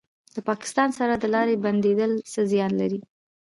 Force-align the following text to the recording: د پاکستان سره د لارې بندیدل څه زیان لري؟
د 0.35 0.37
پاکستان 0.49 0.89
سره 0.99 1.13
د 1.17 1.25
لارې 1.35 1.61
بندیدل 1.65 2.11
څه 2.31 2.41
زیان 2.51 2.71
لري؟ 2.81 2.99